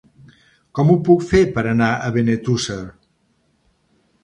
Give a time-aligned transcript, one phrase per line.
[0.79, 2.81] Com ho puc fer per anar a Benetússer?